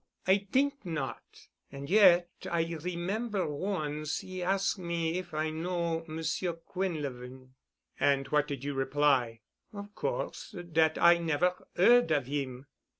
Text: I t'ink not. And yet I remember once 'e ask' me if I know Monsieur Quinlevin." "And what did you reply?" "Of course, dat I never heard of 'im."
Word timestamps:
I 0.25 0.47
t'ink 0.51 0.83
not. 0.83 1.47
And 1.71 1.87
yet 1.87 2.27
I 2.49 2.63
remember 2.81 3.45
once 3.47 4.23
'e 4.23 4.41
ask' 4.41 4.79
me 4.79 5.19
if 5.19 5.31
I 5.31 5.51
know 5.51 6.03
Monsieur 6.07 6.53
Quinlevin." 6.53 7.51
"And 7.99 8.27
what 8.29 8.47
did 8.47 8.63
you 8.63 8.73
reply?" 8.73 9.41
"Of 9.71 9.93
course, 9.93 10.55
dat 10.71 10.97
I 10.99 11.19
never 11.19 11.53
heard 11.75 12.09
of 12.09 12.27
'im." 12.27 12.65